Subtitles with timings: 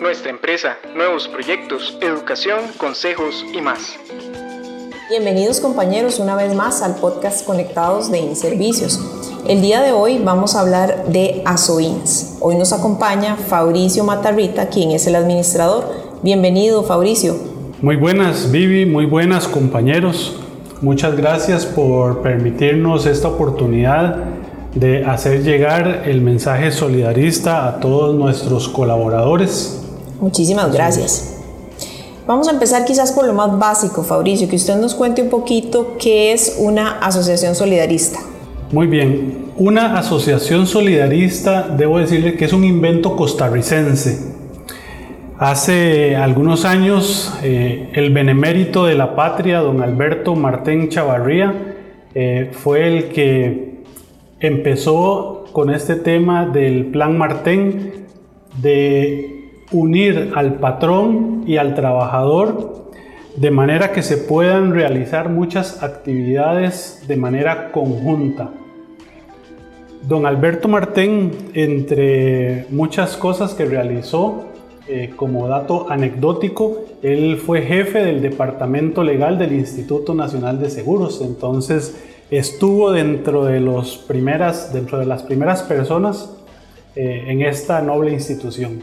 [0.00, 3.96] nuestra empresa, nuevos proyectos, educación, consejos y más.
[5.08, 9.00] Bienvenidos compañeros una vez más al podcast Conectados de Inservicios.
[9.48, 12.38] El día de hoy vamos a hablar de ASOINS.
[12.40, 15.84] Hoy nos acompaña Fabricio Matarrita, quien es el administrador.
[16.22, 17.36] Bienvenido Fabricio.
[17.80, 20.36] Muy buenas Vivi, muy buenas compañeros.
[20.82, 24.16] Muchas gracias por permitirnos esta oportunidad
[24.74, 29.85] de hacer llegar el mensaje solidarista a todos nuestros colaboradores.
[30.20, 31.36] Muchísimas gracias.
[32.26, 35.96] Vamos a empezar quizás por lo más básico, Fabricio, que usted nos cuente un poquito
[35.98, 38.18] qué es una asociación solidarista.
[38.72, 44.34] Muy bien, una asociación solidarista, debo decirle que es un invento costarricense.
[45.38, 51.76] Hace algunos años, eh, el benemérito de la patria, don Alberto Martín Chavarría,
[52.14, 53.84] eh, fue el que
[54.40, 58.06] empezó con este tema del Plan Martén
[58.60, 59.35] de
[59.72, 62.86] unir al patrón y al trabajador
[63.36, 68.50] de manera que se puedan realizar muchas actividades de manera conjunta.
[70.02, 74.44] Don Alberto Martén, entre muchas cosas que realizó,
[74.88, 81.20] eh, como dato anecdótico, él fue jefe del departamento legal del Instituto Nacional de Seguros,
[81.22, 86.36] entonces estuvo dentro de, las primeras personas
[86.94, 88.80] eh, en esta noble institución.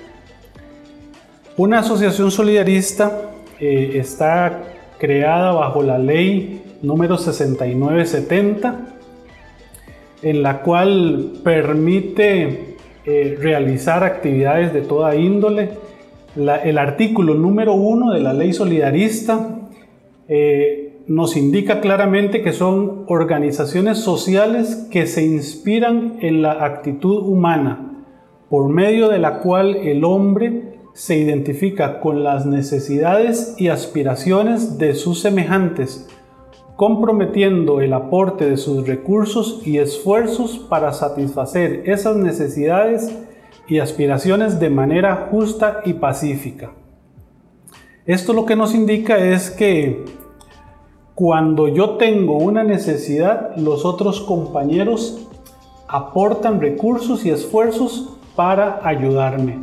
[1.55, 4.63] Una asociación solidarista eh, está
[4.97, 8.79] creada bajo la ley número 6970,
[10.23, 15.69] en la cual permite eh, realizar actividades de toda índole.
[16.35, 19.59] el artículo número uno de la ley solidarista
[21.05, 28.05] nos indica claramente que son organizaciones sociales que se inspiran en la actitud humana,
[28.49, 34.93] por medio de la cual el hombre se identifica con las necesidades y aspiraciones de
[34.93, 36.07] sus semejantes,
[36.75, 43.11] comprometiendo el aporte de sus recursos y esfuerzos para satisfacer esas necesidades
[43.67, 46.71] y aspiraciones de manera justa y pacífica.
[48.05, 50.03] Esto lo que nos indica es que
[51.15, 55.27] cuando yo tengo una necesidad, los otros compañeros
[55.87, 59.62] aportan recursos y esfuerzos para ayudarme.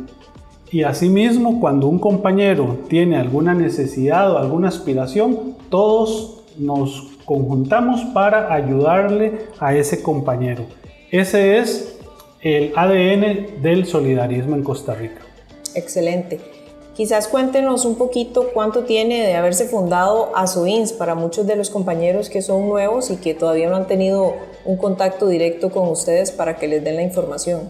[0.71, 8.53] Y asimismo, cuando un compañero tiene alguna necesidad o alguna aspiración, todos nos conjuntamos para
[8.53, 10.65] ayudarle a ese compañero.
[11.11, 11.97] Ese es
[12.41, 15.21] el ADN del solidarismo en Costa Rica.
[15.75, 16.39] Excelente.
[16.95, 22.29] Quizás cuéntenos un poquito cuánto tiene de haberse fundado ASOINS para muchos de los compañeros
[22.29, 26.57] que son nuevos y que todavía no han tenido un contacto directo con ustedes para
[26.57, 27.69] que les den la información.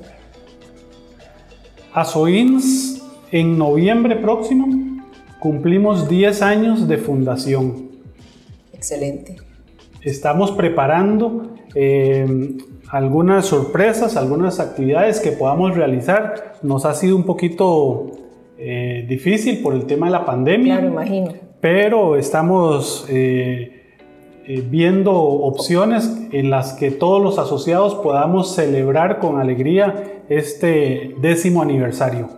[1.93, 4.67] ASOINS en noviembre próximo
[5.39, 7.89] cumplimos 10 años de fundación.
[8.73, 9.37] Excelente.
[10.01, 12.57] Estamos preparando eh,
[12.89, 16.55] algunas sorpresas, algunas actividades que podamos realizar.
[16.61, 18.11] Nos ha sido un poquito
[18.57, 20.75] eh, difícil por el tema de la pandemia.
[20.75, 21.33] Claro, imagino.
[21.59, 23.81] Pero estamos eh,
[24.47, 31.61] eh, viendo opciones en las que todos los asociados podamos celebrar con alegría este décimo
[31.61, 32.29] aniversario.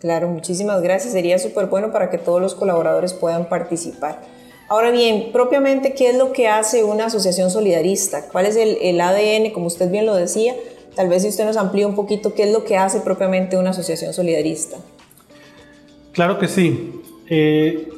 [0.00, 1.12] Claro, muchísimas gracias.
[1.12, 4.20] Sería súper bueno para que todos los colaboradores puedan participar.
[4.68, 8.28] Ahora bien, propiamente, ¿qué es lo que hace una asociación solidarista?
[8.32, 10.54] ¿Cuál es el, el ADN, como usted bien lo decía?
[10.94, 13.70] Tal vez si usted nos amplía un poquito, ¿qué es lo que hace propiamente una
[13.70, 14.78] asociación solidarista?
[16.12, 17.02] Claro que sí.
[17.28, 17.88] Eh,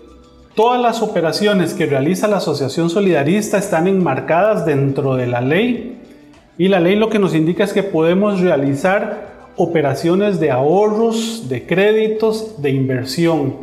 [0.54, 6.00] todas las operaciones que realiza la Asociación Solidarista están enmarcadas dentro de la ley
[6.58, 11.66] y la ley lo que nos indica es que podemos realizar operaciones de ahorros, de
[11.66, 13.54] créditos, de inversión.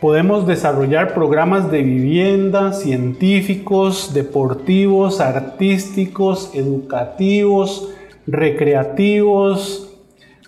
[0.00, 7.90] Podemos desarrollar programas de vivienda, científicos, deportivos, artísticos, educativos,
[8.26, 9.90] recreativos,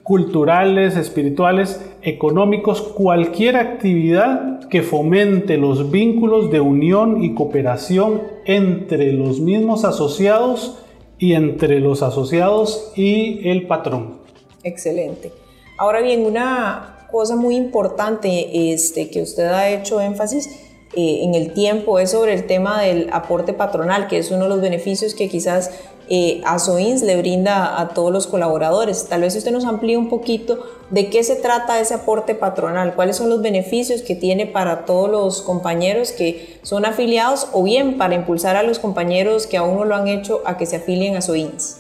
[0.03, 9.41] culturales, espirituales, económicos, cualquier actividad que fomente los vínculos de unión y cooperación entre los
[9.41, 10.83] mismos asociados
[11.19, 14.22] y entre los asociados y el patrón.
[14.63, 15.33] Excelente.
[15.79, 20.49] Ahora bien, una cosa muy importante este, que usted ha hecho énfasis
[20.95, 24.49] eh, en el tiempo es sobre el tema del aporte patronal, que es uno de
[24.51, 25.71] los beneficios que quizás
[26.11, 29.07] eh, ASOINS le brinda a todos los colaboradores.
[29.09, 33.17] Tal vez usted nos amplíe un poquito de qué se trata ese aporte patronal, cuáles
[33.17, 38.15] son los beneficios que tiene para todos los compañeros que son afiliados o bien para
[38.15, 41.19] impulsar a los compañeros que aún no lo han hecho a que se afilien a
[41.19, 41.79] ASOINS.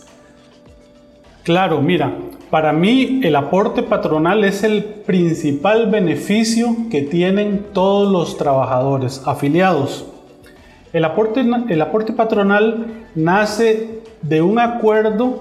[1.42, 2.16] Claro, mira,
[2.52, 10.04] Para mí el aporte patronal es el principal beneficio que tienen todos los trabajadores afiliados.
[10.92, 11.40] El aporte,
[11.70, 15.38] el aporte patronal nace de un acuerdo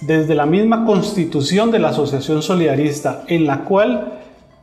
[0.00, 4.14] desde la misma constitución de la Asociación Solidarista, en la cual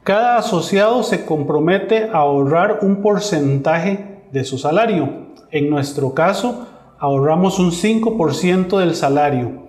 [0.01, 5.28] cada asociado se compromete a ahorrar un porcentaje de su salario.
[5.51, 6.66] En nuestro caso,
[6.98, 9.62] ahorramos un 5% del salario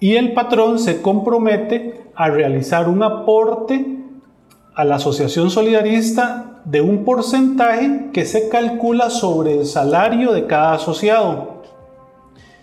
[0.00, 3.98] y el patrón se compromete a realizar un aporte
[4.74, 10.72] a la asociación solidarista de un porcentaje que se calcula sobre el salario de cada
[10.74, 11.60] asociado.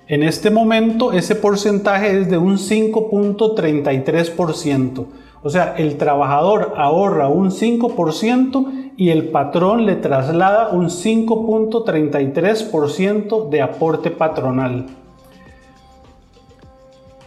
[0.07, 5.05] En este momento ese porcentaje es de un 5.33%.
[5.43, 13.61] O sea, el trabajador ahorra un 5% y el patrón le traslada un 5.33% de
[13.61, 14.87] aporte patronal.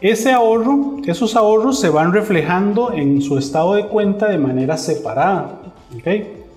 [0.00, 5.60] Ese ahorro, esos ahorros se van reflejando en su estado de cuenta de manera separada.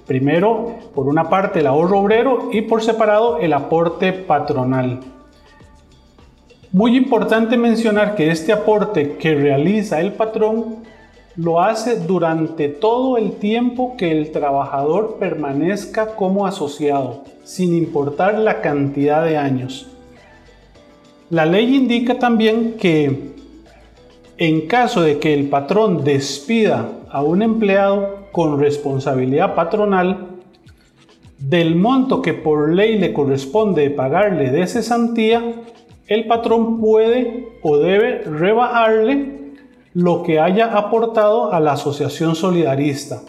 [0.07, 5.01] Primero, por una parte, el ahorro obrero y por separado el aporte patronal.
[6.71, 10.77] Muy importante mencionar que este aporte que realiza el patrón
[11.35, 18.61] lo hace durante todo el tiempo que el trabajador permanezca como asociado, sin importar la
[18.61, 19.87] cantidad de años.
[21.29, 23.32] La ley indica también que
[24.37, 30.29] en caso de que el patrón despida a un empleado con responsabilidad patronal,
[31.37, 35.43] del monto que por ley le corresponde pagarle de cesantía,
[36.07, 39.43] el patrón puede o debe rebajarle
[39.93, 43.21] lo que haya aportado a la asociación solidarista.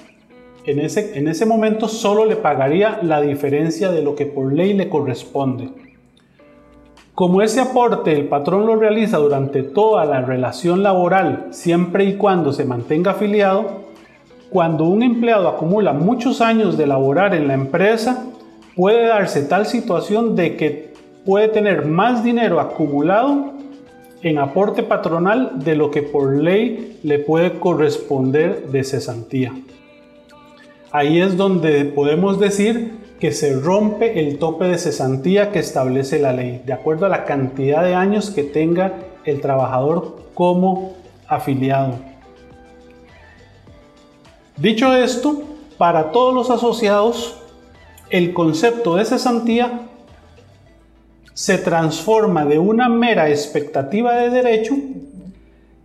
[0.64, 4.72] En ese, en ese momento solo le pagaría la diferencia de lo que por ley
[4.72, 5.70] le corresponde.
[7.14, 12.52] Como ese aporte el patrón lo realiza durante toda la relación laboral, siempre y cuando
[12.52, 13.84] se mantenga afiliado,
[14.50, 18.26] cuando un empleado acumula muchos años de laborar en la empresa,
[18.74, 20.92] puede darse tal situación de que
[21.24, 23.52] puede tener más dinero acumulado
[24.22, 29.52] en aporte patronal de lo que por ley le puede corresponder de cesantía.
[30.90, 36.34] Ahí es donde podemos decir que se rompe el tope de cesantía que establece la
[36.34, 40.92] ley, de acuerdo a la cantidad de años que tenga el trabajador como
[41.26, 41.94] afiliado.
[44.58, 45.42] Dicho esto,
[45.78, 47.40] para todos los asociados,
[48.10, 49.88] el concepto de cesantía
[51.32, 54.74] se transforma de una mera expectativa de derecho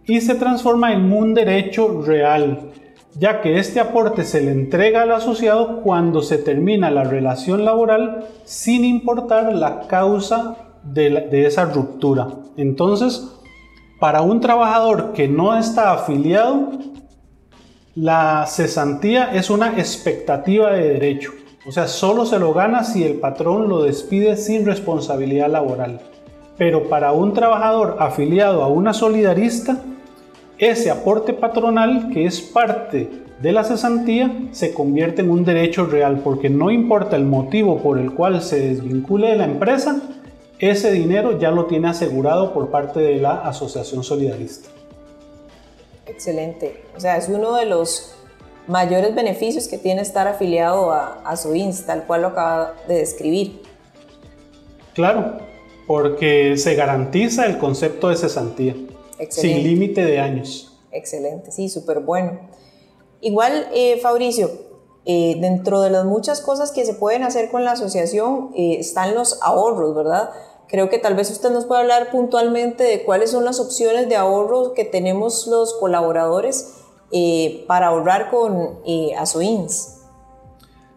[0.05, 2.73] y se transforma en un derecho real,
[3.19, 8.27] ya que este aporte se le entrega al asociado cuando se termina la relación laboral
[8.45, 12.29] sin importar la causa de, esa ruptura.
[12.55, 13.29] Entonces,
[13.99, 16.71] para un trabajador que no está afiliado,
[17.93, 21.33] la cesantía es una expectativa de derecho.
[21.67, 25.99] O sea, solo se lo gana si el patrón lo despide sin responsabilidad laboral.
[26.57, 29.83] Pero para un trabajador afiliado a una solidarista,
[30.59, 33.09] ese aporte patronal que es parte
[33.41, 37.97] de la cesantía se convierte en un derecho real porque no importa el motivo por
[37.97, 40.01] el cual se desvincule de la empresa,
[40.59, 44.69] ese dinero ya lo tiene asegurado por parte de la asociación solidarista.
[46.05, 46.83] Excelente.
[46.97, 48.15] O sea, es uno de los
[48.67, 53.61] mayores beneficios que tiene estar afiliado a, a SOINS, tal cual lo acaba de describir.
[54.93, 55.37] Claro,
[55.87, 58.75] porque se garantiza el concepto de cesantía.
[59.29, 60.69] Sin límite de años.
[60.91, 62.39] Excelente, sí, súper bueno.
[63.21, 64.49] Igual, eh, Fabricio,
[65.05, 69.13] eh, dentro de las muchas cosas que se pueden hacer con la asociación eh, están
[69.13, 70.29] los ahorros, ¿verdad?
[70.67, 74.15] Creo que tal vez usted nos pueda hablar puntualmente de cuáles son las opciones de
[74.15, 76.75] ahorro que tenemos los colaboradores
[77.65, 78.77] para ahorrar con
[79.17, 80.01] ASOINS.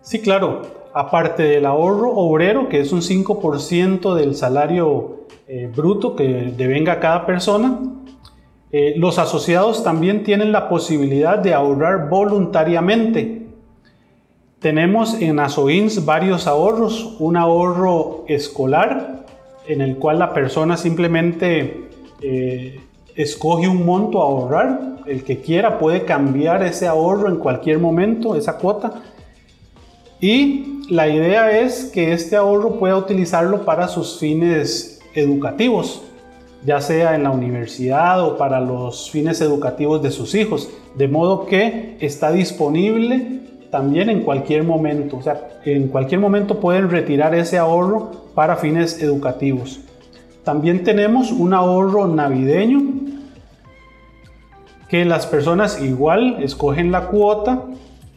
[0.02, 0.60] Sí, claro.
[0.92, 5.20] Aparte del ahorro obrero, que es un 5% del salario
[5.74, 7.80] bruto que devenga cada persona,
[8.74, 13.42] eh, los asociados también tienen la posibilidad de ahorrar voluntariamente.
[14.60, 19.26] Tenemos en ASOINS varios ahorros, un ahorro escolar
[19.66, 21.90] en el cual la persona simplemente
[22.22, 22.80] eh,
[23.14, 28.36] escoge un monto a ahorrar, el que quiera puede cambiar ese ahorro en cualquier momento,
[28.36, 29.02] esa cuota.
[30.18, 36.04] Y la idea es que este ahorro pueda utilizarlo para sus fines educativos
[36.64, 41.46] ya sea en la universidad o para los fines educativos de sus hijos, de modo
[41.46, 43.40] que está disponible
[43.70, 49.02] también en cualquier momento, o sea, en cualquier momento pueden retirar ese ahorro para fines
[49.02, 49.80] educativos.
[50.44, 52.82] También tenemos un ahorro navideño
[54.88, 57.62] que las personas igual escogen la cuota,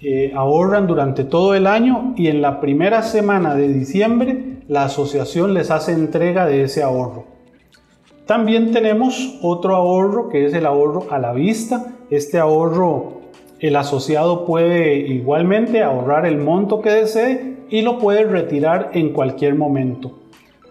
[0.01, 5.53] eh, ahorran durante todo el año y en la primera semana de diciembre la asociación
[5.53, 7.34] les hace entrega de ese ahorro.
[8.25, 11.93] También tenemos otro ahorro que es el ahorro a la vista.
[12.09, 13.21] Este ahorro
[13.59, 19.55] el asociado puede igualmente ahorrar el monto que desee y lo puede retirar en cualquier
[19.55, 20.11] momento.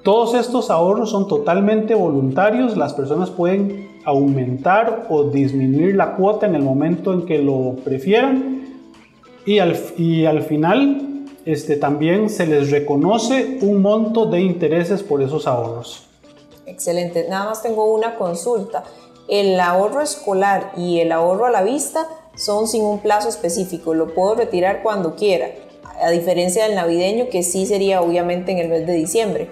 [0.03, 6.55] Todos estos ahorros son totalmente voluntarios, las personas pueden aumentar o disminuir la cuota en
[6.55, 8.65] el momento en que lo prefieran
[9.47, 15.23] y al, y al final este, también se les reconoce un monto de intereses por
[15.23, 16.07] esos ahorros.
[16.75, 18.83] Excelente, nada más tengo una consulta.
[19.29, 24.13] El ahorro escolar y el ahorro a la vista son sin un plazo específico, lo
[24.13, 25.51] puedo retirar cuando quiera,
[26.03, 29.51] a diferencia del navideño que sí sería obviamente en el mes de diciembre.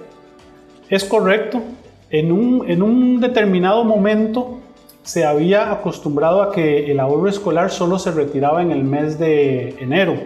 [0.90, 1.62] Es correcto,
[2.10, 4.58] en un, en un determinado momento
[5.04, 9.76] se había acostumbrado a que el ahorro escolar solo se retiraba en el mes de
[9.78, 10.16] enero,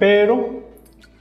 [0.00, 0.64] pero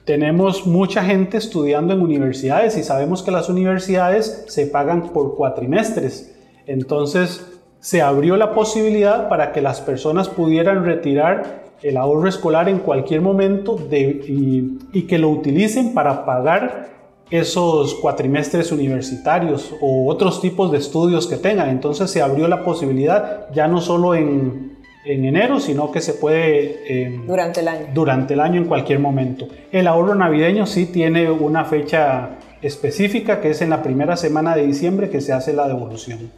[0.08, 6.34] tenemos mucha gente estudiando en universidades y sabemos que las universidades se pagan por cuatrimestres.
[6.66, 7.46] Entonces
[7.82, 13.20] se abrió la posibilidad para que las personas pudieran retirar el ahorro escolar en cualquier
[13.20, 16.88] momento y, que lo utilicen para pagar
[17.30, 21.70] esos cuatrimestres universitarios o otros tipos de estudios que tengan.
[21.70, 24.77] Entonces se abrió la posibilidad ya no solo en,
[25.08, 27.04] en enero, sino que se puede...
[27.04, 27.88] Em, durante el año.
[27.94, 29.48] Durante el año en cualquier momento.
[29.72, 34.66] El ahorro navideño sí tiene una fecha específica que es en la primera semana de
[34.66, 36.32] diciembre que se hace la devolución.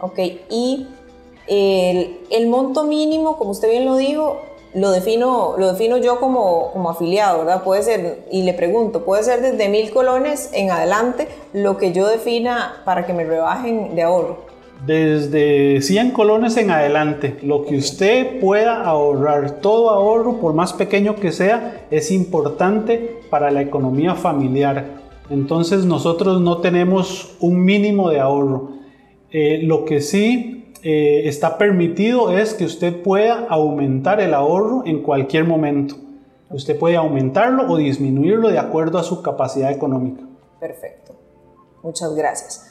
[0.00, 0.18] Ok,
[0.50, 0.86] y
[1.46, 4.40] el, el monto mínimo, como usted bien lo dijo,
[4.74, 7.64] lo defino, lo defino yo como, como, afiliado, ¿verdad?
[7.64, 12.06] Puede ser, y le pregunto, puede ser desde mil colones en adelante lo que yo
[12.06, 14.49] defina para que me rebajen de ahorro.
[14.86, 21.16] Desde 100 colones en adelante, lo que usted pueda ahorrar, todo ahorro, por más pequeño
[21.16, 25.00] que sea, es importante para la economía familiar.
[25.28, 28.70] Entonces nosotros no tenemos un mínimo de ahorro.
[29.30, 35.02] Eh, lo que sí eh, está permitido es que usted pueda aumentar el ahorro en
[35.02, 35.96] cualquier momento.
[36.48, 40.24] Usted puede aumentarlo o disminuirlo de acuerdo a su capacidad económica.
[40.58, 41.14] Perfecto.
[41.82, 42.70] Muchas gracias.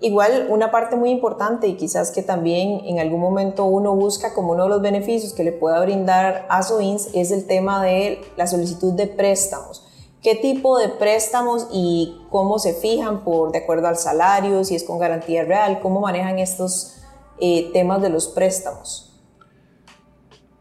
[0.00, 4.52] Igual una parte muy importante y quizás que también en algún momento uno busca como
[4.52, 8.46] uno de los beneficios que le pueda brindar a SOINS es el tema de la
[8.46, 9.82] solicitud de préstamos.
[10.22, 14.84] ¿Qué tipo de préstamos y cómo se fijan por de acuerdo al salario, si es
[14.84, 16.96] con garantía real, cómo manejan estos
[17.40, 19.14] eh, temas de los préstamos?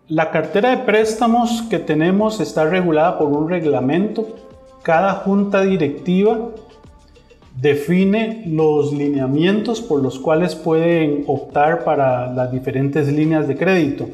[0.07, 4.27] La cartera de préstamos que tenemos está regulada por un reglamento.
[4.83, 6.51] Cada junta directiva
[7.59, 14.07] define los lineamientos por los cuales pueden optar para las diferentes líneas de crédito.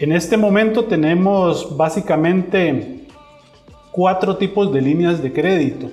[0.00, 3.06] En este momento tenemos básicamente
[3.92, 5.90] cuatro tipos de líneas de crédito.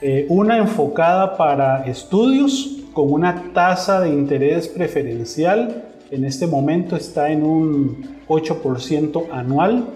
[0.00, 5.84] Eh, una enfocada para estudios, con una tasa de interés preferencial.
[6.10, 9.86] En este momento está en un 8% anual.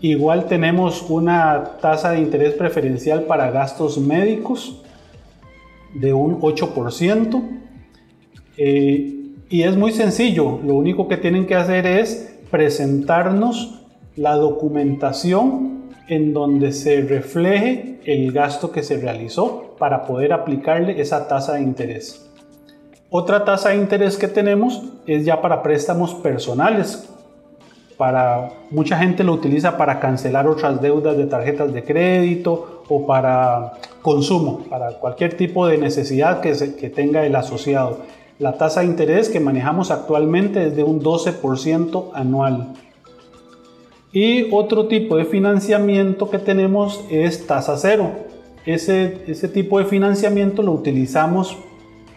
[0.00, 4.80] Igual tenemos una tasa de interés preferencial para gastos médicos
[5.94, 7.42] de un 8%.
[8.56, 9.14] Eh,
[9.50, 13.82] y es muy sencillo, lo único que tienen que hacer es presentarnos
[14.14, 21.28] la documentación en donde se refleje el gasto que se realizó para poder aplicarle esa
[21.28, 22.28] tasa de interés.
[23.10, 27.08] Otra tasa de interés que tenemos es ya para préstamos personales.
[27.98, 33.72] Para mucha gente lo utiliza para cancelar otras deudas de tarjetas de crédito o para
[34.02, 36.54] consumo, para cualquier tipo de necesidad que,
[36.90, 37.98] tenga el asociado.
[38.38, 42.74] La tasa de interés que manejamos actualmente es de un 12% anual.
[44.12, 48.12] Y otro tipo de financiamiento que tenemos es tasa cero.
[48.64, 51.58] Ese, ese tipo de financiamiento lo utilizamos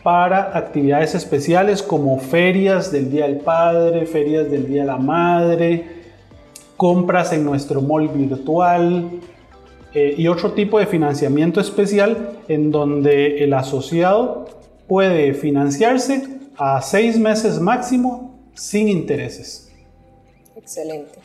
[0.04, 5.86] para actividades especiales como ferias del Día del Padre, ferias del Día de la Madre,
[6.78, 9.20] compras en nuestro mall virtual
[9.94, 14.46] eh, y otro tipo de financiamiento especial en donde el asociado
[14.88, 19.72] puede financiarse a seis meses máximo sin intereses.
[20.56, 21.20] Excelente.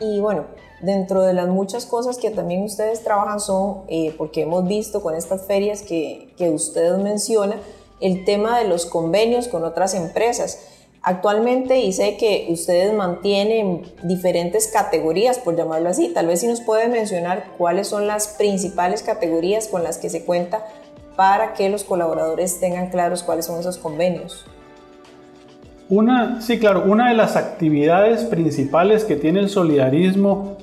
[0.00, 0.46] Y bueno,
[0.82, 5.14] dentro de las muchas cosas que también ustedes trabajan son, eh, porque hemos visto con
[5.14, 7.56] estas ferias que, que usted menciona,
[8.00, 10.68] el tema de los convenios con otras empresas.
[11.04, 16.60] Actualmente, y sé que ustedes mantienen diferentes categorías, por llamarlo así, tal vez si nos
[16.60, 20.64] puede mencionar cuáles son las principales categorías con las que se cuenta
[21.16, 24.44] para que los colaboradores tengan claros cuáles son esos convenios.
[25.88, 30.56] Una, sí, claro, una de las actividades principales que tiene el solidarismo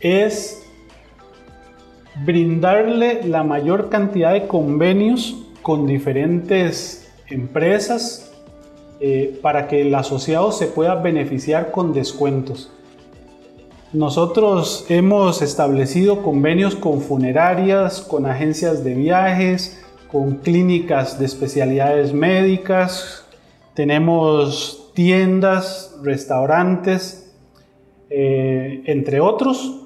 [0.00, 0.62] es
[2.24, 8.32] brindarle la mayor cantidad de convenios con diferentes empresas
[9.00, 12.72] eh, para que el asociado se pueda beneficiar con descuentos.
[13.92, 23.24] Nosotros hemos establecido convenios con funerarias, con agencias de viajes, con clínicas de especialidades médicas,
[23.74, 27.32] tenemos tiendas, restaurantes,
[28.10, 29.77] eh, entre otros,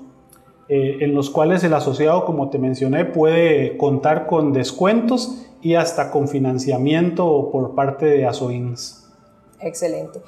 [0.75, 6.11] eh, en los cuales el asociado, como te mencioné, puede contar con descuentos y hasta
[6.11, 9.07] con financiamiento por parte de ASOINS.
[9.61, 10.23] Excelente.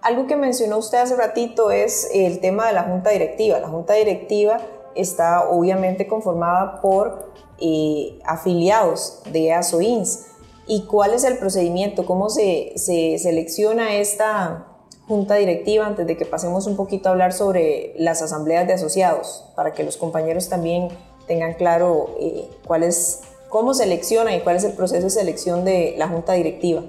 [0.00, 3.60] Algo que mencionó usted hace ratito es el tema de la junta directiva.
[3.60, 4.56] La junta directiva
[4.94, 7.30] está obviamente conformada por
[7.60, 10.28] eh, afiliados de ASOINS.
[10.66, 12.06] ¿Y cuál es el procedimiento?
[12.06, 14.69] ¿Cómo se, se selecciona esta,
[15.10, 19.44] junta directiva antes de que pasemos un poquito a hablar sobre las asambleas de asociados,
[19.56, 20.86] para que los compañeros también
[21.26, 25.96] tengan claro eh, cuál es, cómo selecciona y cuál es el proceso de selección de
[25.98, 26.84] la junta directiva.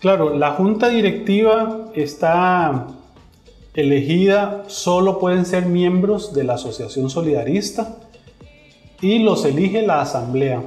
[0.00, 2.86] Claro, la junta directiva está
[3.74, 7.96] elegida, solo pueden ser miembros de la asociación solidarista
[9.02, 10.62] y los elige la asamblea.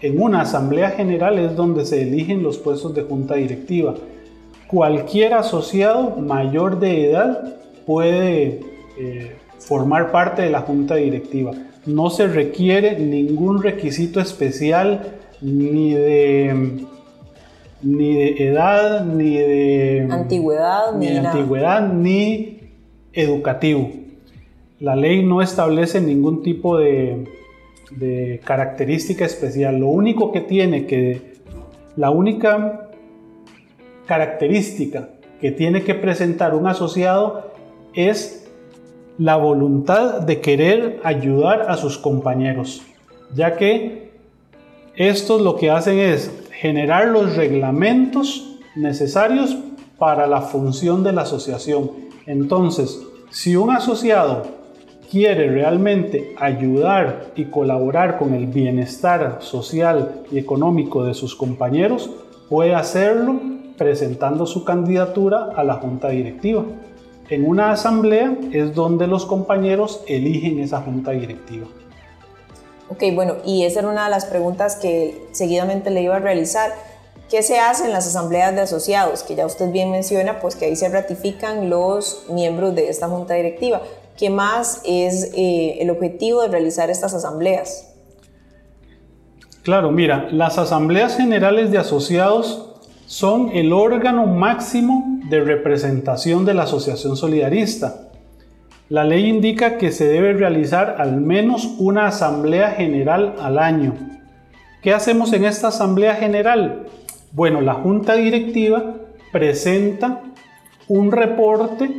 [0.00, 3.94] En una asamblea general es donde se eligen los puestos de junta directiva
[4.74, 7.54] cualquier asociado mayor de edad
[7.86, 8.60] puede
[8.98, 11.52] eh, formar parte de la junta directiva.
[11.86, 16.86] No se requiere ningún requisito especial ni de,
[17.82, 22.58] ni de edad, ni de antigüedad, ni, antigüedad, ni
[23.12, 23.90] educativo.
[24.80, 27.28] La ley no establece ningún tipo de,
[27.92, 29.78] de característica especial.
[29.78, 31.34] Lo único que tiene que,
[31.94, 32.83] la única
[34.06, 35.08] característica
[35.40, 37.50] que tiene que presentar un asociado
[37.94, 38.48] es
[39.18, 42.82] la voluntad de querer ayudar a sus compañeros,
[43.34, 44.10] ya que
[44.96, 49.56] estos lo que hacen es generar los reglamentos necesarios
[49.98, 51.90] para la función de la asociación.
[52.26, 54.42] Entonces, si un asociado
[55.10, 62.10] quiere realmente ayudar y colaborar con el bienestar social y económico de sus compañeros,
[62.48, 66.64] puede hacerlo presentando su candidatura a la junta directiva.
[67.28, 71.66] En una asamblea es donde los compañeros eligen esa junta directiva.
[72.90, 76.72] Ok, bueno, y esa era una de las preguntas que seguidamente le iba a realizar.
[77.30, 79.22] ¿Qué se hace en las asambleas de asociados?
[79.22, 83.34] Que ya usted bien menciona, pues que ahí se ratifican los miembros de esta junta
[83.34, 83.80] directiva.
[84.18, 87.94] ¿Qué más es eh, el objetivo de realizar estas asambleas?
[89.62, 92.73] Claro, mira, las asambleas generales de asociados
[93.06, 98.08] son el órgano máximo de representación de la Asociación Solidarista.
[98.88, 103.94] La ley indica que se debe realizar al menos una asamblea general al año.
[104.82, 106.86] ¿Qué hacemos en esta asamblea general?
[107.32, 108.94] Bueno, la junta directiva
[109.32, 110.20] presenta
[110.88, 111.90] un reporte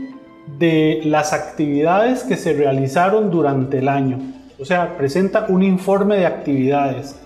[0.60, 4.20] de las actividades que se realizaron durante el año.
[4.60, 7.20] O sea, presenta un informe de actividades.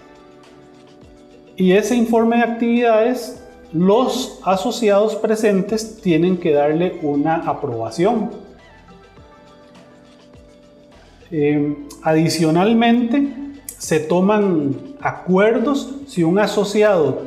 [1.58, 3.38] Y ese informe de actividades
[3.74, 8.32] los asociados presentes tienen que darle una aprobación.
[11.32, 13.28] Eh, adicionalmente,
[13.78, 15.96] se toman acuerdos.
[16.08, 17.24] Si un asociado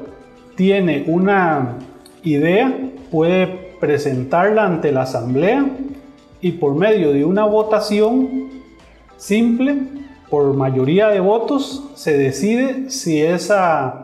[0.57, 1.79] tiene una
[2.25, 3.47] idea, puede
[3.81, 5.67] presentarla ante la asamblea
[6.41, 8.51] y por medio de una votación
[9.17, 9.77] simple,
[10.29, 14.02] por mayoría de votos, se decide si esa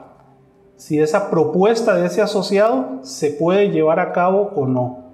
[0.79, 5.09] si esa propuesta de ese asociado se puede llevar a cabo o no.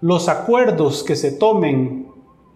[0.00, 2.06] Los acuerdos que se tomen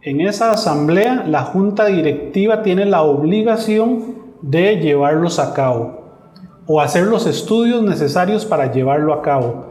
[0.00, 6.05] en esa asamblea, la junta directiva tiene la obligación de llevarlos a cabo
[6.66, 9.66] o hacer los estudios necesarios para llevarlo a cabo.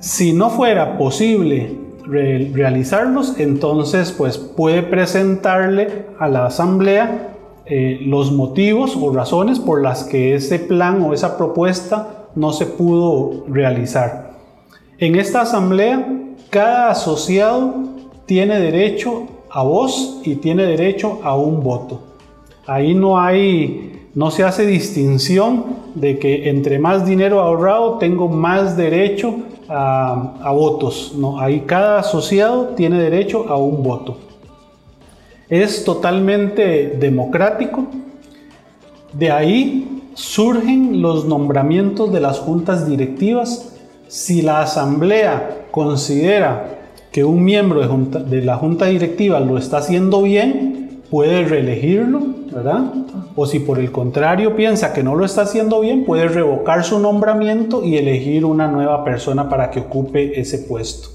[0.00, 7.31] Si no fuera posible realizarlos, entonces pues puede presentarle a la asamblea
[7.64, 12.66] eh, los motivos o razones por las que ese plan o esa propuesta no se
[12.66, 14.32] pudo realizar.
[14.98, 16.06] En esta asamblea,
[16.50, 17.74] cada asociado
[18.26, 22.00] tiene derecho a voz y tiene derecho a un voto.
[22.66, 28.76] Ahí no hay, no se hace distinción de que entre más dinero ahorrado tengo más
[28.76, 29.36] derecho
[29.68, 31.14] a, a votos.
[31.16, 34.31] No, ahí cada asociado tiene derecho a un voto
[35.52, 37.84] es totalmente democrático.
[39.12, 43.74] De ahí surgen los nombramientos de las juntas directivas.
[44.08, 46.78] Si la asamblea considera
[47.12, 52.84] que un miembro de, de la junta directiva lo está haciendo bien, puede reelegirlo, ¿verdad?
[53.36, 56.98] O si por el contrario piensa que no lo está haciendo bien, puede revocar su
[56.98, 61.10] nombramiento y elegir una nueva persona para que ocupe ese puesto.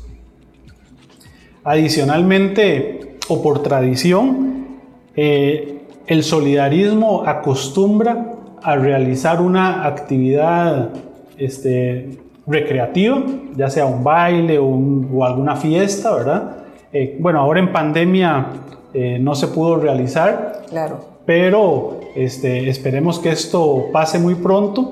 [1.63, 4.67] Adicionalmente, o por tradición,
[5.15, 10.89] eh, el solidarismo acostumbra a realizar una actividad
[11.37, 13.23] este, recreativa,
[13.55, 16.57] ya sea un baile o, alguna fiesta, ¿verdad?
[16.93, 18.47] Eh, bueno, ahora en pandemia
[18.93, 20.99] eh, no se pudo realizar, claro.
[21.25, 24.91] pero este, esperemos que esto pase muy pronto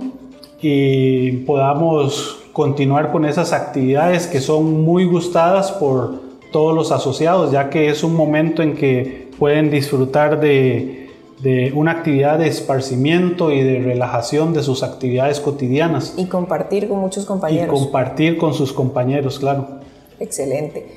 [0.62, 6.25] y podamos continuar con esas actividades que son muy gustadas por
[6.56, 11.06] todos los asociados, ya que es un momento en que pueden disfrutar de
[11.42, 16.14] de una actividad de esparcimiento y de relajación de sus actividades cotidianas.
[16.16, 17.68] Y compartir con muchos compañeros.
[17.68, 19.68] Y compartir con sus compañeros, claro.
[20.18, 20.88] Excelente.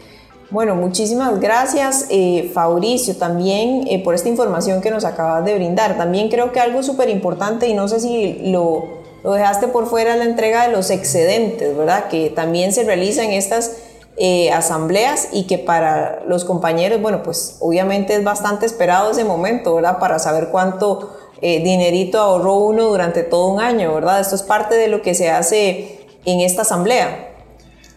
[0.51, 5.99] Bueno, muchísimas gracias, eh, Fabricio, también eh, por esta información que nos acabas de brindar.
[5.99, 8.85] También creo que algo súper importante, y no sé si lo,
[9.25, 12.07] lo dejaste por fuera, la entrega de los excedentes, ¿verdad?
[12.07, 13.77] Que también se realizan estas
[14.21, 19.77] eh, asambleas y que para los compañeros, bueno, pues obviamente es bastante esperado ese momento,
[19.77, 20.01] ¿verdad?
[20.01, 24.19] Para saber cuánto eh, dinerito ahorró uno durante todo un año, ¿verdad?
[24.21, 27.33] Esto es parte de lo que se hace en esta asamblea.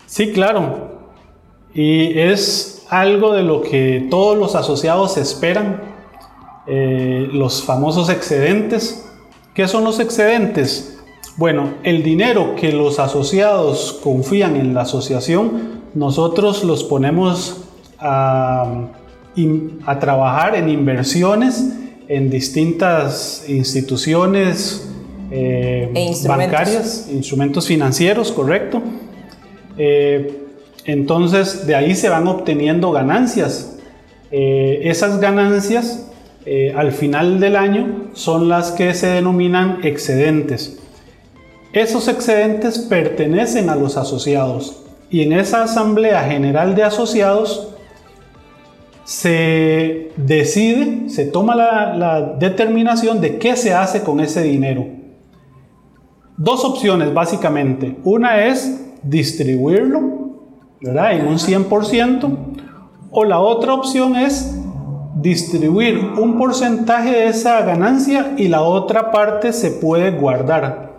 [0.05, 0.99] Sí, claro.
[1.73, 5.81] Y es algo de lo que todos los asociados esperan,
[6.67, 9.09] eh, los famosos excedentes.
[9.55, 10.99] ¿Qué son los excedentes?
[11.35, 17.65] Bueno, el dinero que los asociados confían en la asociación nosotros los ponemos
[17.99, 18.87] a,
[19.99, 21.73] trabajar en inversiones
[22.07, 24.89] en distintas instituciones
[25.31, 28.81] eh, e bancarias, instrumentos financieros, correcto.
[29.77, 30.39] Eh,
[30.85, 33.77] entonces de ahí se van obteniendo ganancias.
[34.31, 36.07] Eh, esas ganancias
[36.75, 40.79] al final del año son las que se denominan excedentes.
[41.71, 44.80] Esos excedentes pertenecen a los asociados
[45.11, 47.67] y en esa Asamblea General de Asociados
[49.03, 54.87] se decide, se toma la, determinación de qué se hace con ese dinero.
[56.37, 57.97] Dos opciones básicamente.
[58.05, 59.99] Una es distribuirlo,
[60.79, 61.13] ¿verdad?
[61.13, 62.37] En un 100%.
[63.11, 64.57] O la otra opción es
[65.15, 70.90] distribuir un porcentaje de esa ganancia y la otra parte se puede guardar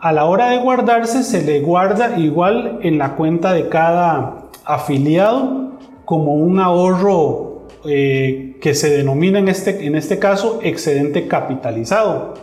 [0.00, 5.72] a la hora de guardarse se le guarda igual en la cuenta de cada afiliado
[6.04, 12.34] como un ahorro eh, que se denomina en este, en este caso excedente capitalizado.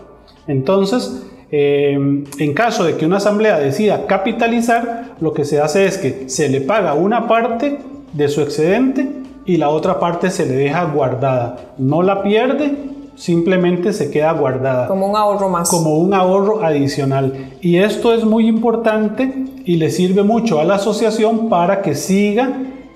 [0.47, 5.97] Entonces, eh, en caso de que una asamblea decida capitalizar, lo que se hace es
[5.97, 7.79] que se le paga una parte
[8.13, 9.07] de su excedente
[9.45, 11.73] y la otra parte se le deja guardada.
[11.77, 14.87] No la pierde simplemente se queda guardada.
[14.87, 15.69] Como un ahorro más.
[15.69, 17.57] Como un ahorro adicional.
[17.61, 19.33] Y esto es muy importante
[19.65, 22.53] y le sirve mucho a la asociación para que siga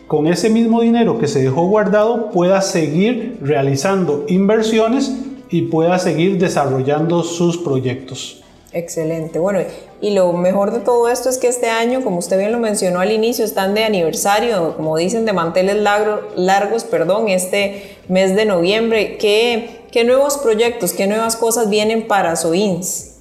[0.08, 5.14] con ese mismo dinero que se dejó guardado, pueda seguir realizando inversiones
[5.52, 8.44] y pueda seguir desarrollando sus proyectos.
[8.72, 9.40] Excelente.
[9.40, 9.60] Bueno,
[10.02, 13.00] y lo mejor de todo esto es que este año, como usted bien lo mencionó
[13.00, 19.18] al inicio, están de aniversario, como dicen, de manteles largos, perdón, este mes de noviembre.
[19.18, 23.18] ¿Qué, qué nuevos proyectos, qué nuevas cosas vienen para SOINS?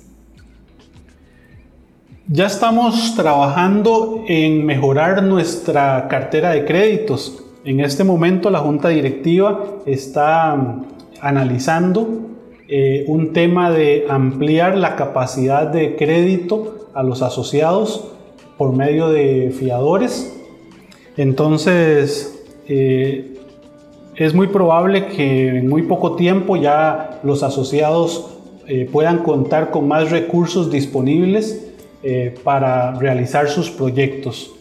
[2.29, 7.43] Ya estamos trabajando en mejorar nuestra cartera de créditos.
[7.65, 10.83] En este momento la Junta Directiva está
[11.21, 12.07] analizando
[12.69, 18.09] eh, un tema de ampliar la capacidad de crédito a los asociados
[18.59, 20.35] por medio de fiadores.
[21.17, 23.38] Entonces, eh,
[24.19, 29.89] es muy probable que en muy poco tiempo ya los asociados eh, puedan contar con
[29.89, 31.65] más recursos disponibles
[32.45, 34.53] para realizar sus proyectos.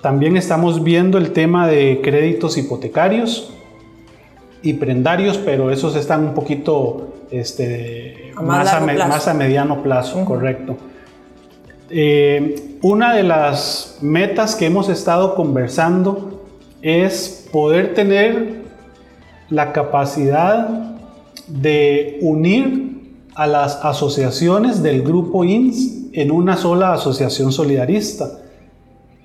[0.00, 3.52] También estamos viendo el tema de créditos hipotecarios
[4.62, 10.76] y prendarios, pero esos están un poquito este, más, a, mediano plazo, correcto.
[11.90, 16.44] Eh, una de las metas que hemos estado conversando
[16.80, 18.59] es poder tener
[19.50, 20.68] la capacidad
[21.48, 22.90] de unir
[23.34, 28.28] a las asociaciones del grupo INS en una sola asociación solidarista.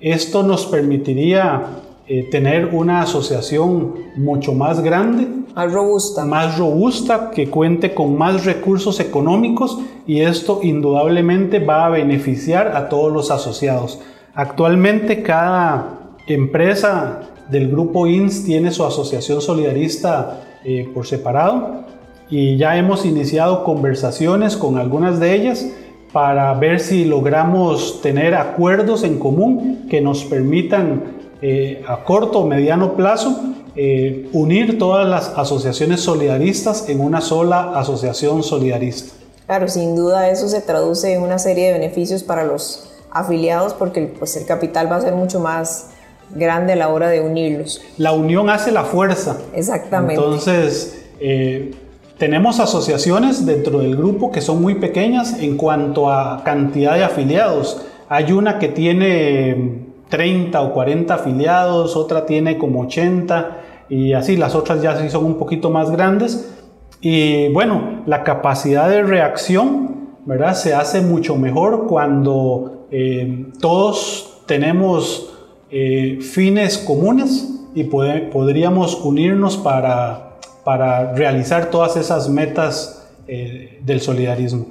[0.00, 1.62] Esto nos permitiría
[2.08, 5.26] eh, tener una asociación mucho más grande.
[5.54, 6.24] Más robusta.
[6.24, 12.88] Más robusta, que cuente con más recursos económicos y esto indudablemente va a beneficiar a
[12.88, 14.00] todos los asociados.
[14.34, 21.84] Actualmente cada empresa del grupo INS tiene su asociación solidarista eh, por separado
[22.28, 25.66] y ya hemos iniciado conversaciones con algunas de ellas
[26.12, 32.46] para ver si logramos tener acuerdos en común que nos permitan eh, a corto o
[32.46, 33.38] mediano plazo
[33.76, 39.12] eh, unir todas las asociaciones solidaristas en una sola asociación solidarista.
[39.44, 44.12] Claro, sin duda eso se traduce en una serie de beneficios para los afiliados porque
[44.18, 45.90] pues, el capital va a ser mucho más
[46.30, 47.80] grande a la hora de unirlos.
[47.98, 49.38] La unión hace la fuerza.
[49.54, 50.14] Exactamente.
[50.14, 51.74] Entonces, eh,
[52.18, 57.82] tenemos asociaciones dentro del grupo que son muy pequeñas en cuanto a cantidad de afiliados.
[58.08, 63.58] Hay una que tiene 30 o 40 afiliados, otra tiene como 80
[63.88, 66.52] y así las otras ya sí son un poquito más grandes.
[67.00, 70.54] Y bueno, la capacidad de reacción, ¿verdad?
[70.54, 75.35] Se hace mucho mejor cuando eh, todos tenemos
[75.78, 84.64] eh, fines comunes y podríamos unirnos para, para, realizar todas esas metas eh, del solidarismo.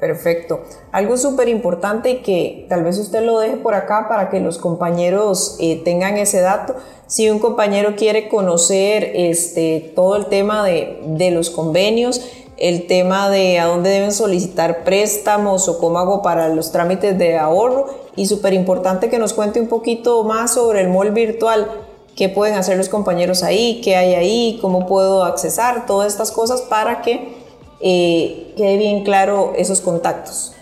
[0.00, 0.62] Perfecto.
[0.90, 4.56] Algo súper importante y que tal vez usted lo deje por acá para que los
[4.56, 6.76] compañeros eh, tengan ese dato.
[7.06, 12.22] Si un compañero quiere conocer este, todo el tema de, de, los convenios,
[12.56, 17.36] el tema de a dónde deben solicitar préstamos o cómo hago para los trámites de
[17.36, 21.68] ahorro y súper importante que nos cuente un poquito más sobre el mall virtual.
[22.16, 23.80] ¿Qué pueden hacer los compañeros ahí?
[23.82, 24.58] ¿Qué hay ahí?
[24.60, 25.86] ¿Cómo puedo accesar?
[25.86, 27.34] Todas estas cosas para que
[27.80, 30.52] eh, quede bien claro esos contactos.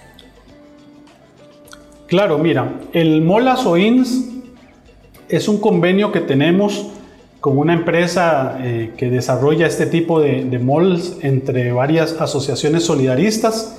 [2.08, 4.26] Claro, mira, el Molas OINS
[5.30, 6.88] es un convenio que tenemos
[7.40, 13.78] con una empresa eh, que desarrolla este tipo de, de malls entre varias asociaciones solidaristas.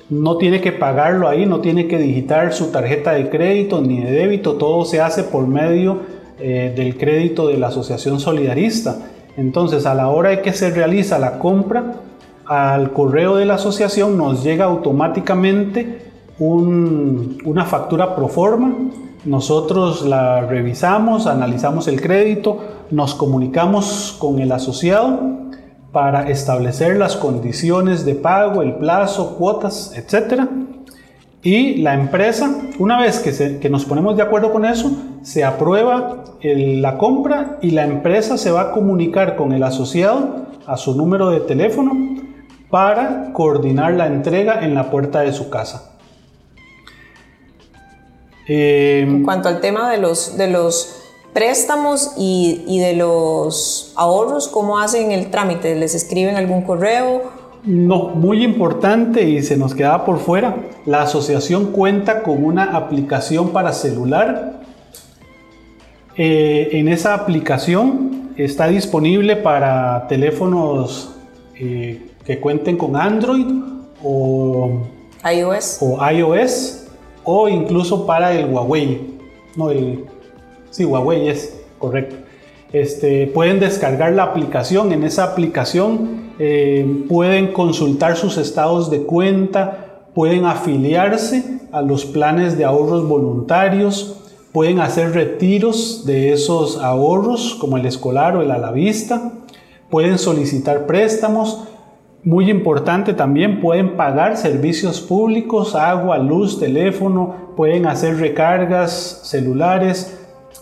[0.09, 4.11] no tiene que pagarlo ahí, no tiene que digitar su tarjeta de crédito ni de
[4.11, 5.99] débito, todo se hace por medio
[6.39, 8.97] eh, del crédito de la asociación solidarista.
[9.37, 11.93] Entonces a la hora de que se realiza la compra,
[12.45, 16.08] al correo de la asociación nos llega automáticamente
[16.39, 18.73] una factura pro forma.
[19.25, 25.19] Nosotros la revisamos, analizamos el crédito, nos comunicamos con el asociado
[25.91, 30.43] para establecer las condiciones de pago, el plazo, cuotas, etc.
[31.41, 36.97] Y la empresa, una vez que, nos ponemos de acuerdo con eso, se aprueba la
[36.97, 41.41] compra y la empresa se va a comunicar con el asociado a su número de
[41.41, 41.91] teléfono
[42.69, 45.98] para coordinar la entrega en la puerta de su casa.
[48.49, 50.99] En cuanto al tema de los, de los
[51.33, 55.75] préstamos y, de los ahorros, ¿cómo hacen el trámite?
[55.75, 57.31] ¿Les escriben algún correo?
[57.63, 60.55] No, muy importante y se nos quedaba por fuera.
[60.85, 64.61] La asociación cuenta con una aplicación para celular.
[66.15, 71.11] Eh, en esa aplicación está disponible para teléfonos
[71.55, 73.45] eh, que cuenten con Android
[74.03, 74.81] o
[75.23, 75.77] iOS.
[75.81, 76.78] o iOS
[77.31, 79.19] o incluso para el Huawei.
[79.55, 80.05] No, el
[80.71, 82.15] Sí, Huawei es correcto.
[82.71, 84.91] Este, pueden descargar la aplicación.
[84.91, 92.57] En esa aplicación eh, pueden consultar sus estados de cuenta, pueden afiliarse a los planes
[92.57, 94.17] de ahorros voluntarios,
[94.51, 99.33] pueden hacer retiros de esos ahorros como el escolar o el a la vista,
[99.89, 101.63] pueden solicitar préstamos.
[102.23, 110.19] Muy importante también, pueden pagar servicios públicos, agua, luz, teléfono, pueden hacer recargas celulares,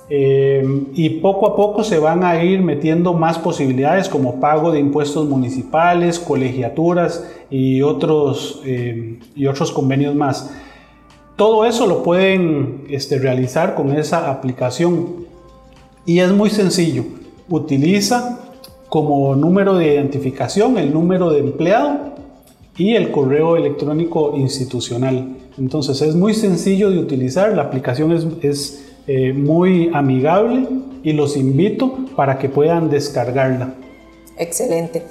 [0.10, 4.80] eh, y poco a poco se van a ir metiendo más posibilidades como pago de
[4.80, 10.50] impuestos municipales, colegiaturas y otros, eh, y otros convenios más.
[11.36, 15.28] Todo eso lo pueden este, realizar con esa aplicación
[16.06, 17.04] y es muy sencillo.
[17.50, 18.40] Utiliza
[18.90, 22.16] como número de identificación el número de empleado
[22.78, 25.36] y el correo electrónico institucional.
[25.58, 30.68] Entonces es muy sencillo de utilizar, la aplicación es, es eh, muy amigable
[31.04, 33.74] y los invito para que puedan descargarla.
[34.38, 35.04] Excelente.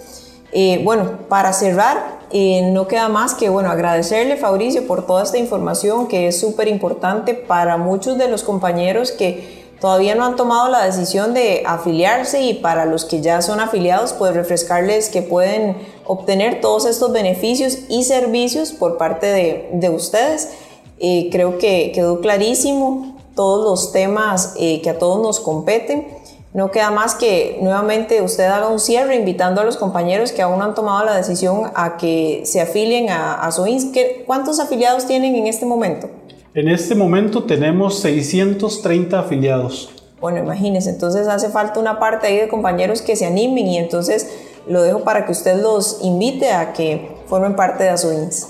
[0.52, 5.38] Eh, bueno, para cerrar, eh, no queda más que bueno, agradecerle, Fabricio, por toda esta
[5.38, 10.68] información que es súper importante para muchos de los compañeros que todavía no han tomado
[10.68, 15.76] la decisión de afiliarse y para los que ya son afiliados, pues refrescarles que pueden
[16.04, 19.26] obtener todos estos beneficios y servicios por parte
[19.72, 20.50] de, ustedes.
[20.98, 26.08] Eh, creo que quedó clarísimo todos los temas que a todos nos competen.
[26.54, 30.58] No queda más que nuevamente usted haga un cierre invitando a los compañeros que aún
[30.58, 33.88] no han tomado la decisión a que se afilien a, a SOINS.
[34.24, 36.08] ¿Cuántos afiliados tienen en este momento?
[36.56, 39.90] En este momento tenemos 630 afiliados.
[40.22, 44.34] Bueno, imagínense, entonces hace falta una parte ahí de compañeros que se animen y entonces
[44.66, 48.48] lo dejo para que usted los invite a que formen parte de ASOINS.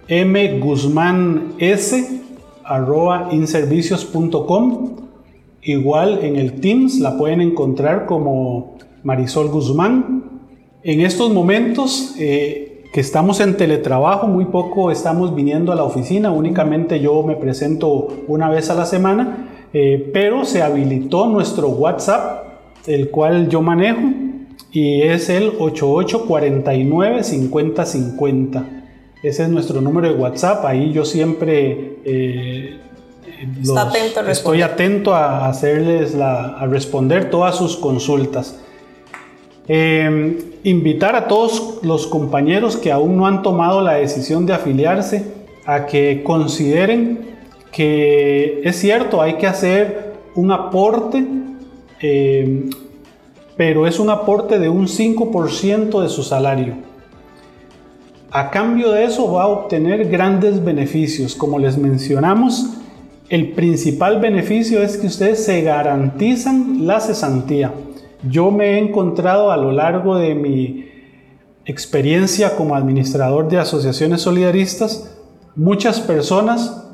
[0.08, 1.52] mguzmans
[2.64, 4.96] arroba inservicios.com.
[5.64, 10.24] Igual en el Teams la pueden encontrar como Marisol Guzmán.
[10.82, 16.32] En estos momentos eh, que estamos en teletrabajo, muy poco estamos viniendo a la oficina,
[16.32, 22.44] únicamente yo me presento una vez a la semana, eh, pero se habilitó nuestro WhatsApp,
[22.86, 24.00] el cual yo manejo,
[24.72, 28.64] y es el 8849 5050.
[29.24, 30.64] Ese es nuestro número de WhatsApp.
[30.64, 32.80] Ahí yo siempre eh,
[34.28, 38.60] estoy atento a hacerles a responder todas sus consultas.
[39.68, 45.26] Em, invitar a todos los compañeros que aún no han tomado la decisión de afiliarse
[45.66, 47.34] a que consideren
[47.72, 51.26] que es cierto, hay que hacer un aporte,
[52.02, 52.70] em,
[53.58, 56.76] pero es un aporte de un 5% de su salario.
[58.32, 61.36] A cambio de eso va a obtener grandes beneficios.
[61.36, 62.70] Como les mencionamos,
[63.30, 67.72] el principal beneficio es que ustedes se garantizan la cesantía.
[68.30, 70.86] Yo me he encontrado a lo largo de mi
[71.66, 75.14] experiencia como administrador de asociaciones solidaristas
[75.56, 76.88] muchas personas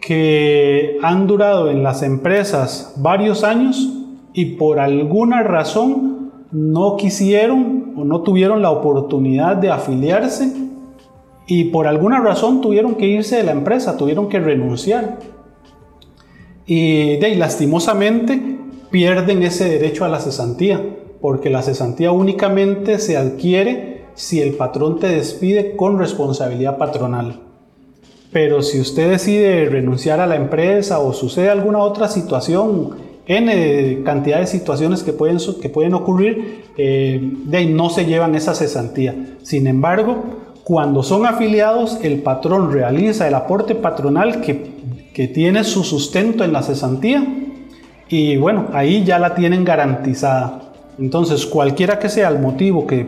[0.00, 3.92] que han durado en las empresas varios años
[4.32, 10.52] y por alguna razón no quisieron o no tuvieron la oportunidad de afiliarse
[11.46, 15.18] y por alguna razón tuvieron que irse de la empresa, tuvieron que renunciar.
[16.66, 18.57] Y de lastimosamente
[18.90, 20.80] pierden ese derecho a la cesantía,
[21.20, 27.40] porque la cesantía únicamente se adquiere si el patrón te despide con responsabilidad patronal.
[28.32, 34.40] Pero si usted decide renunciar a la empresa o sucede alguna otra situación, N cantidad
[34.40, 39.14] de situaciones que pueden, que pueden ocurrir, eh, de no se llevan esa cesantía.
[39.42, 40.24] Sin embargo,
[40.64, 44.78] cuando son afiliados, el patrón realiza el aporte patronal que,
[45.34, 47.26] tiene su sustento en la cesantía
[48.08, 50.62] y bueno, ahí ya la tienen garantizada.
[50.98, 53.06] Entonces, cualquiera que sea el motivo que,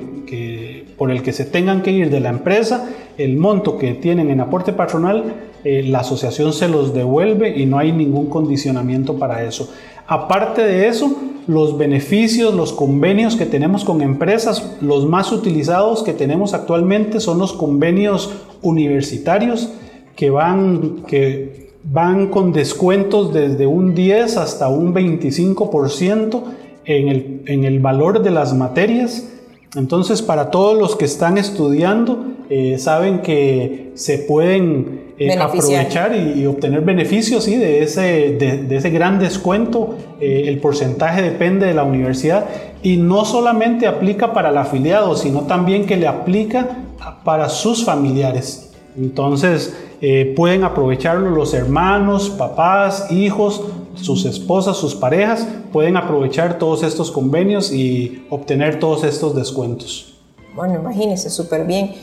[0.97, 4.41] por el que se tengan que ir de la empresa, el monto que tienen en
[4.41, 5.25] aporte patronal,
[5.65, 9.71] eh, la asociación se los devuelve y no hay ningún condicionamiento para eso.
[10.07, 16.13] Aparte de eso, los beneficios, los convenios que tenemos con empresas, los más utilizados que
[16.13, 18.33] tenemos actualmente son los convenios
[18.63, 19.71] universitarios
[20.15, 26.43] que van, que van con descuentos desde un 10 hasta un 25%
[26.85, 29.29] en el, en el valor de las materias.
[29.77, 36.45] Entonces, para todos los que están estudiando, eh, saben que se pueden eh, aprovechar y,
[36.47, 37.57] obtener beneficios ¿sí?
[37.57, 38.01] de, ese,
[38.33, 39.97] de, ese gran descuento.
[40.21, 42.47] Eh, el porcentaje depende de la universidad
[42.83, 46.79] y no solamente aplica para el afiliado, sino también que le aplica
[47.25, 48.73] para sus familiares.
[48.99, 53.63] Entonces eh, pueden aprovecharlo los hermanos, papás, hijos,
[53.95, 60.15] sus esposas, sus parejas, pueden aprovechar todos estos convenios y obtener todos estos descuentos.
[60.55, 61.95] Bueno, imagínense, súper bien.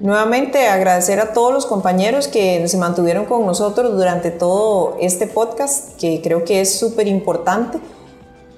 [0.00, 5.98] Nuevamente agradecer a todos los compañeros que se mantuvieron con nosotros durante todo este podcast,
[5.98, 7.78] que creo que es súper importante.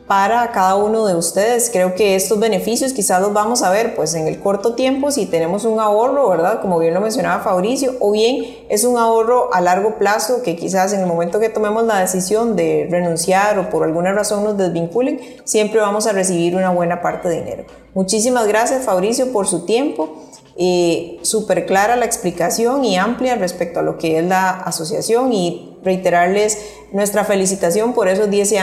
[0.07, 1.71] Para cada uno de ustedes.
[1.71, 5.27] Creo que estos beneficios quizás los vamos a ver pues en el corto tiempo si
[5.27, 6.61] tenemos un ahorro, ¿verdad?
[6.61, 10.93] Como bien lo mencionaba Fabricio, o bien es un ahorro a largo plazo que quizás
[10.93, 15.21] en el momento que tomemos la decisión de renunciar o por alguna razón nos desvinculen,
[15.45, 17.65] siempre vamos a recibir una buena parte de dinero.
[17.95, 20.23] Muchísimas gracias Fabricio por su tiempo.
[20.59, 25.77] Eh, súper clara la explicación y amplia respecto a lo que es la asociación y
[25.85, 26.59] reiterarles
[26.93, 28.55] nuestra felicitación por esos 10,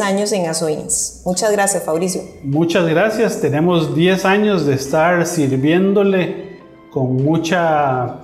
[0.00, 1.22] años en ASOINS.
[1.24, 2.22] Muchas gracias, Fabricio.
[2.44, 3.40] Muchas gracias.
[3.40, 6.60] Tenemos 10 años de estar sirviéndole
[6.92, 8.20] con mucha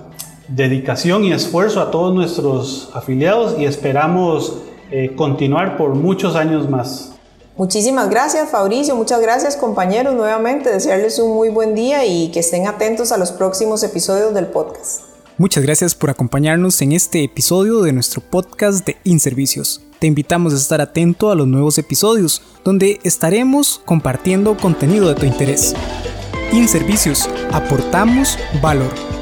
[0.47, 4.59] dedicación y esfuerzo a todos nuestros afiliados y esperamos
[4.91, 7.18] eh, continuar por muchos años más.
[7.59, 12.67] Muchísimas gracias Fabricio, muchas gracias compañeros nuevamente, desearles un muy buen día y que estén
[12.67, 15.01] atentos a los próximos episodios del podcast.
[15.37, 19.81] Muchas gracias por acompañarnos en este episodio de nuestro podcast de InServicios.
[19.99, 25.25] Te invitamos a estar atento a los nuevos episodios, donde estaremos compartiendo contenido de tu
[25.25, 25.75] interés.
[26.53, 29.18] InServicios, aportamos valor.